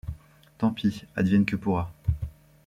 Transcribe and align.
Tant 0.57 0.71
pis! 0.71 1.03
Advienne 1.15 1.45
que 1.45 1.55
pourra. 1.55 1.93